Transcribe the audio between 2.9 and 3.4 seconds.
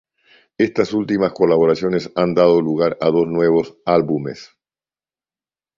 a dos